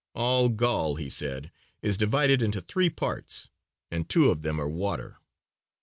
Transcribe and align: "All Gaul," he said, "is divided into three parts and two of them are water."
"All 0.15 0.49
Gaul," 0.49 0.95
he 0.95 1.11
said, 1.11 1.51
"is 1.83 1.95
divided 1.95 2.41
into 2.41 2.59
three 2.59 2.89
parts 2.89 3.49
and 3.91 4.09
two 4.09 4.31
of 4.31 4.41
them 4.41 4.59
are 4.59 4.67
water." 4.67 5.19